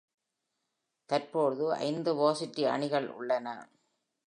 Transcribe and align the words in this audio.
தற்போது 1.09 1.75
ஐந்து 1.79 2.13
வர்சிட்டி 2.13 2.63
அணிகள் 2.67 3.07
உள்ளன. 3.09 3.47